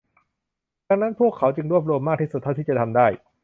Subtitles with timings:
[0.87, 3.07] ดังนั้นพวกเขาจึงรวบรวมมากที่สุดเท่าที่จะทำได้